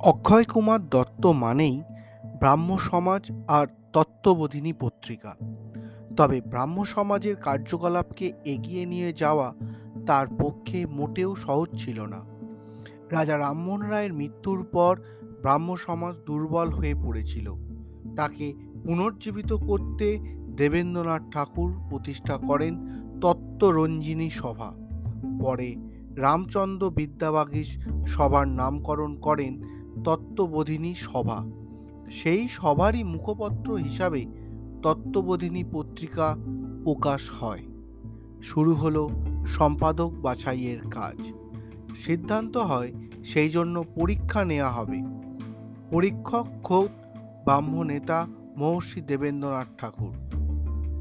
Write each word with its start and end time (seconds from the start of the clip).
অক্ষয় 0.00 0.44
কুমার 0.44 0.88
দত্ত 0.88 1.26
মানেই 1.26 1.82
ব্রাহ্ম 2.38 2.76
সমাজ 2.76 3.32
আর 3.48 3.66
তত্ত্ববোধিনী 3.92 4.72
পত্রিকা। 4.72 5.34
তবে 6.16 6.40
ব্রাহ্ম 6.40 6.84
সমাজের 6.84 7.36
কার্যকলাপকে 7.36 8.32
এগিয়ে 8.44 8.86
নিয়ে 8.86 9.12
যাওয়া 9.12 9.54
তার 10.06 10.26
পক্ষে 10.38 10.86
মোটেও 10.86 11.36
সহজ 11.36 11.68
ছিল 11.78 12.00
না। 12.00 12.22
রাজা 13.10 13.38
রামমোহন 13.38 13.82
রায়ের 13.82 14.12
মৃত্যুর 14.12 14.66
পর 14.72 14.96
ব্রাহ্ম 15.42 15.76
সমাজ 15.76 16.16
দুর্বল 16.26 16.68
হয়ে 16.68 16.94
পড়েছিল। 16.94 17.54
তাকে 18.16 18.54
পুনর্জীবিত 18.84 19.52
করতে 19.52 20.18
দেবেন্দ্রনাথ 20.56 21.22
ঠাকুর 21.32 21.74
প্রতিষ্ঠা 21.90 22.36
করেন 22.36 22.88
তত্ত্বরঞ্জিনী 23.20 24.30
সভা। 24.30 24.72
পরে 25.40 25.76
রামচন্দ্র 26.16 26.90
বিদ্যাবাগীশ 26.90 27.78
সভার 28.06 28.48
নামকরণ 28.48 29.16
করেন 29.16 29.77
তত্ত্ববোধিনী 30.04 30.94
সভা। 30.94 31.44
সেই 32.10 32.48
সভারই 32.48 33.02
মুখপত্র 33.02 33.74
হিসাবে 33.74 34.26
তত্ত্ববোধিনী 34.82 35.64
পত্রিকা 35.72 36.36
প্রকাশ 36.84 37.30
হয়। 37.40 37.62
শুরু 38.42 38.74
হলো 38.74 39.10
সম্পাদক 39.46 40.12
বাছাইয়ের 40.22 40.78
কাজ। 40.90 41.32
সিদ্ধান্ত 41.96 42.56
হয় 42.56 42.92
সেই 43.24 43.48
জন্য 43.48 43.84
পরীক্ষা 43.94 44.44
নেওয়া 44.44 44.70
হবে। 44.70 45.02
পরীক্ষক 45.90 46.46
খোদ 46.64 46.90
ব্রাহ্ম 47.44 47.82
নেতা 47.82 48.26
মহর্ষি 48.56 49.00
দেবেন্দ্রনাথ 49.00 49.66
ঠাকুর। 49.78 50.14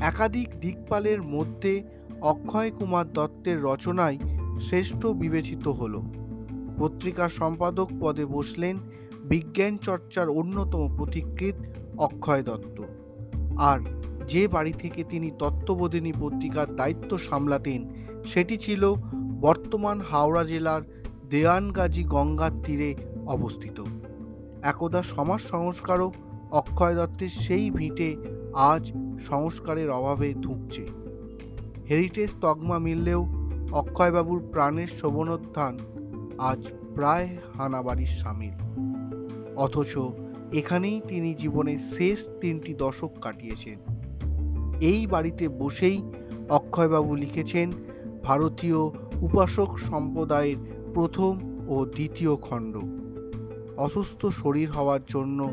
একাধিক 0.00 0.48
দিকপালের 0.60 1.22
মধ্যে 1.22 1.82
অক্ষয় 2.20 2.70
কুমার 2.70 3.12
দত্তের 3.12 3.62
রচনায় 3.62 4.18
শ্রেষ্ঠ 4.60 5.06
বিবেচিত 5.06 5.68
হলো। 5.68 6.02
পত্রিকার 6.78 7.30
সম্পাদক 7.30 7.88
পদে 8.00 8.24
বসলেন 8.26 8.78
বিজ্ঞান 9.24 9.78
চর্চার 9.78 10.28
অন্যতম 10.28 10.96
পথিকৃৎ 10.98 11.54
অক্ষয় 11.98 12.42
দত্ত। 12.42 12.82
আর 13.58 13.80
যে 14.28 14.48
বাড়ি 14.48 14.72
থেকে 14.72 15.04
তিনি 15.04 15.30
তত্ত্ববোধিনী 15.38 16.12
পত্রিকার 16.20 16.76
দায়িত্ব 16.76 17.18
সামলাতেন, 17.18 17.80
সেটি 18.24 18.56
ছিল 18.56 18.94
বর্তমান 19.40 20.00
হাওড়া 20.00 20.44
জেলার 20.44 20.82
দেওয়ানগাজী 21.30 22.04
গঙ্গার 22.04 22.50
তীরে 22.64 22.94
অবস্থিত। 23.26 23.84
একদা 24.62 25.02
সমাজ 25.02 25.40
সংস্কারক 25.40 26.14
অক্ষয় 26.50 26.94
দত্তের 26.94 27.28
সেই 27.28 27.70
ভিটে 27.70 28.16
আজ 28.54 28.92
সংস্কারের 29.20 29.90
অভাবে 29.90 30.34
ধুঁকছে। 30.34 30.86
হেরিটেজ 31.90 32.30
তগমা 32.40 32.78
মিললেও 32.78 33.26
অক্ষয়বাবুর 33.72 34.40
প্রাণের 34.52 34.86
শোভনোত্থান 34.86 35.78
আজ 36.38 36.72
প্রায় 36.94 37.28
হানাবাড়ির 37.58 38.06
সামিল। 38.06 38.52
অথচ 39.56 39.98
এখানেই 40.52 41.00
তিনি 41.08 41.34
জীবনের 41.34 41.78
শেষ 41.78 42.28
তিনটি 42.40 42.74
দশক 42.74 43.10
কাটিয়েছেন। 43.20 43.78
এই 44.80 45.06
বাড়িতে 45.06 45.48
বসেই 45.48 46.02
অক্ষয়বাবু 46.48 47.14
লিখেছেন 47.14 47.72
ভারতীয় 48.22 48.78
উপাসক 49.20 49.78
সম্প্রদায়ের 49.78 50.56
প্রথম 50.94 51.38
ও 51.68 51.86
দ্বিতীয় 51.86 52.36
খণ্ড। 52.36 52.76
অসুস্থ 53.76 54.26
শরীর 54.26 54.70
হওয়ার 54.70 55.00
জন্য 55.06 55.50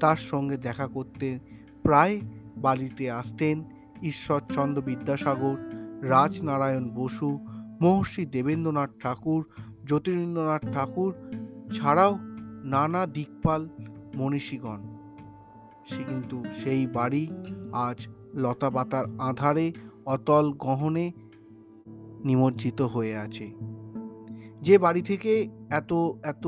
তার 0.00 0.16
সঙ্গে 0.16 0.56
দেখা 0.56 0.86
করতে 0.86 1.38
প্রায় 1.82 2.20
বাড়িতে 2.56 3.10
আসতেন 3.10 3.64
ঈশ্বরচন্দ্র 4.02 4.82
বিদ্যাসাগর, 4.82 5.56
রাজনারায়ণ 6.02 6.90
বসু 6.94 7.38
মহর্ষি 7.82 8.22
দেবেন্দ্রনাথ 8.26 8.90
ঠাকুর, 9.02 9.40
জ্যোতিরিন্দ্রনাথ 9.86 10.62
ঠাকুর 10.74 11.10
ছাড়াও 11.72 12.12
নানা 12.64 13.02
দিকপাল 13.06 13.60
মনীষীগণ। 14.16 14.80
সে 15.90 16.00
কিন্তু 16.08 16.36
সেই 16.60 16.82
বাড়ি 16.86 17.24
আজ 17.86 17.98
লতাপাতার 18.34 19.06
আধারে 19.18 19.66
অতল 20.06 20.46
গহনে 20.58 21.06
নিমজ্জিত 22.24 22.80
হয়ে 22.94 23.14
আছে। 23.16 23.46
যে 24.62 24.74
বাড়ি 24.78 25.02
থেকে 25.02 25.32
এত 25.70 25.92
এত 26.22 26.44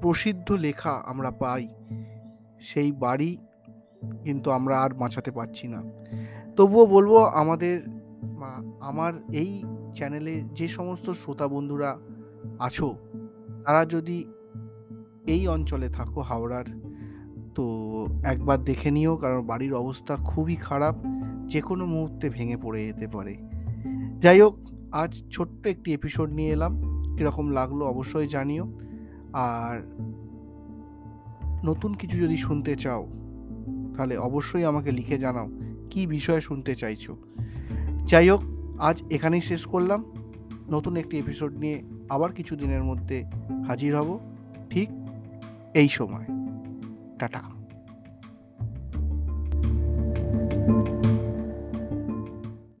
প্রসিদ্ধ 0.00 0.48
লেখা 0.66 0.94
আমরা 1.06 1.30
পাই, 1.30 1.64
সেই 2.60 2.90
বাড়ি 3.04 3.30
কিন্তু 4.24 4.48
আমরা 4.50 4.74
আর 4.80 4.90
বাঁচাতে 4.94 5.30
পারছি 5.30 5.64
না। 5.68 5.80
তবুও 6.56 6.84
বলব 6.86 7.12
আমাদের 7.42 7.76
আমার 8.80 9.12
এই 9.32 9.62
চ্যানেলে 9.94 10.42
যে 10.54 10.68
সমস্ত 10.68 11.10
শ্রোতা 11.10 11.48
বন্ধুরা 11.48 11.98
আছো, 12.58 12.96
তারা 13.64 13.84
যদি 13.84 14.24
এই 15.26 15.48
অঞ্চলে 15.48 15.88
থাকো 15.88 16.20
হাওড়ার, 16.20 16.64
তো 17.54 17.64
একবার 18.24 18.64
দেখে 18.64 18.90
নিও, 18.90 19.16
কারণ 19.16 19.46
বাড়ির 19.46 19.74
অবস্থা 19.74 20.16
খুবই 20.16 20.56
খারাপ 20.56 20.94
যে 21.46 21.60
কোনো 21.60 21.86
মুহূর্তে 21.86 22.30
ভেঙে 22.30 22.56
পড়ে 22.56 22.86
যেতে 22.86 23.06
পারে। 23.08 23.36
যাই 24.20 24.40
হোক, 24.40 24.54
আজ 24.92 25.22
ছোট্ট 25.30 25.66
একটি 25.66 25.92
এপিসোড 25.92 26.32
নিয়ে 26.32 26.52
এলাম, 26.52 27.02
কীরকম 27.16 27.50
লাগল 27.50 27.82
অবশ্যই 27.82 28.28
জানিও। 28.28 28.78
আর 29.32 29.76
নতুন 31.64 31.94
কিছু 31.94 32.18
যদি 32.18 32.36
শুনতে 32.36 32.76
চাও, 32.76 33.06
তাহলে 33.96 34.16
অবশ্যই 34.18 34.64
আমাকে 34.64 34.90
লিখে 34.90 35.18
জানাও, 35.18 35.48
কি 35.90 36.06
বিষয়ে 36.06 36.40
শুনতে 36.40 36.74
চাইছো। 36.74 37.16
যাই 38.06 38.28
হোক, 38.28 38.42
আজ 38.80 39.02
এখানেই 39.10 39.40
শেষ 39.40 39.66
করলাম। 39.66 40.04
নতুন 40.70 40.96
একটি 40.96 41.18
এপিসোড 41.18 41.56
নিয়ে 41.56 41.82
আবার 42.10 42.32
কিছু 42.32 42.56
দিনের 42.56 42.84
মধ্যে 42.84 43.24
হাজির 43.68 43.96
হব। 43.96 44.20
ঠিক 44.70 44.88
এই 45.74 45.88
সময়। 45.88 46.24
টাটা। 47.18 47.65